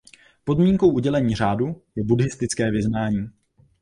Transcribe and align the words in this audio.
Podmínkou 0.43 0.91
udělení 0.93 1.35
řádu 1.35 1.81
je 1.95 2.03
buddhistické 2.03 2.71
vyznání. 2.71 3.29